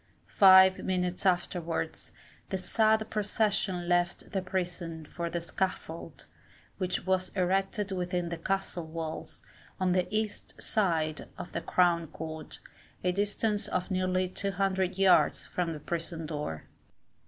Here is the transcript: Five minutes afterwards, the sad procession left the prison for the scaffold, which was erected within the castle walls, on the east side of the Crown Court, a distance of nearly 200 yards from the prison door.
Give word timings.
Five 0.25 0.79
minutes 0.79 1.27
afterwards, 1.27 2.11
the 2.49 2.57
sad 2.57 3.07
procession 3.11 3.87
left 3.87 4.31
the 4.31 4.41
prison 4.41 5.05
for 5.05 5.29
the 5.29 5.39
scaffold, 5.39 6.25
which 6.79 7.05
was 7.05 7.29
erected 7.35 7.91
within 7.91 8.29
the 8.29 8.37
castle 8.37 8.87
walls, 8.87 9.43
on 9.79 9.91
the 9.91 10.07
east 10.09 10.59
side 10.59 11.29
of 11.37 11.51
the 11.51 11.61
Crown 11.61 12.07
Court, 12.07 12.59
a 13.03 13.11
distance 13.11 13.67
of 13.67 13.91
nearly 13.91 14.27
200 14.27 14.97
yards 14.97 15.45
from 15.45 15.71
the 15.71 15.79
prison 15.79 16.25
door. 16.25 16.63